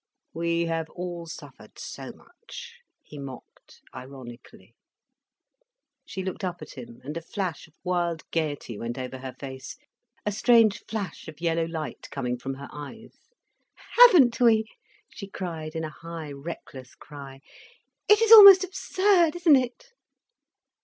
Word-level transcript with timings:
"We 0.33 0.65
have 0.65 0.89
all 0.89 1.27
suffered 1.27 1.77
so 1.77 2.11
much," 2.11 2.79
he 3.03 3.19
mocked, 3.19 3.81
ironically. 3.93 4.73
She 6.07 6.23
looked 6.23 6.43
up 6.43 6.59
at 6.63 6.71
him, 6.71 7.01
and 7.03 7.15
a 7.15 7.21
flash 7.21 7.67
of 7.67 7.75
wild 7.83 8.23
gaiety 8.31 8.79
went 8.79 8.97
over 8.97 9.19
her 9.19 9.35
face, 9.39 9.77
a 10.25 10.31
strange 10.31 10.83
flash 10.87 11.27
of 11.27 11.39
yellow 11.39 11.65
light 11.65 12.07
coming 12.09 12.39
from 12.39 12.55
her 12.55 12.67
eyes. 12.73 13.13
"Haven't 13.95 14.39
we!" 14.41 14.65
she 15.13 15.27
cried, 15.27 15.75
in 15.75 15.83
a 15.83 15.91
high, 15.91 16.31
reckless 16.31 16.95
cry. 16.95 17.39
"It 18.09 18.23
is 18.23 18.31
almost 18.31 18.63
absurd, 18.63 19.35
isn't 19.35 19.55
it?" 19.55 19.89